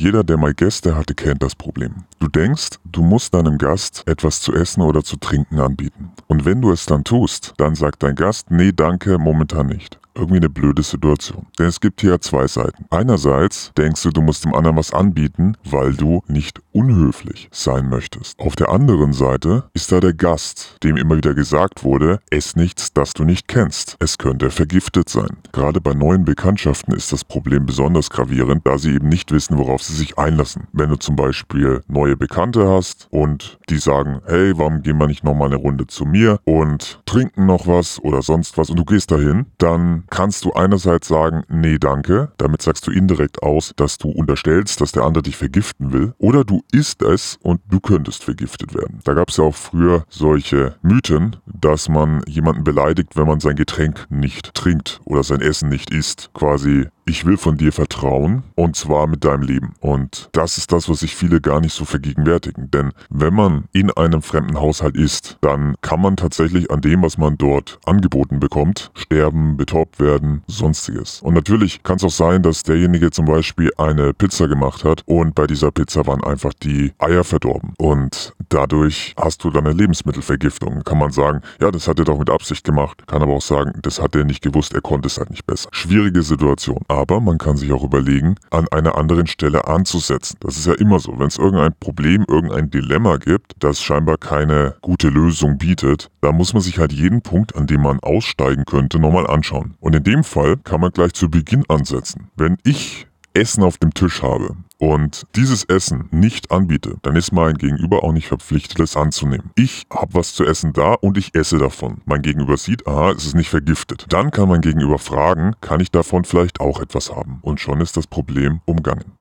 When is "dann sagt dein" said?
7.58-8.14